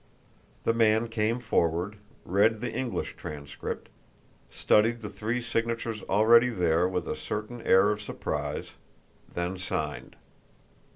The 0.63 0.73
man 0.73 1.09
came 1.09 1.39
forward, 1.39 1.97
read 2.25 2.59
the 2.59 2.71
English 2.71 3.15
transcript, 3.17 3.87
studied 4.49 5.01
the 5.03 5.09
three 5.11 5.43
signatures 5.43 6.01
already 6.09 6.49
there 6.49 6.87
with 6.89 7.07
a 7.07 7.15
certain 7.15 7.61
air 7.61 7.91
of 7.91 8.01
surprise, 8.01 8.71
then 9.31 9.59
signed. 9.59 10.15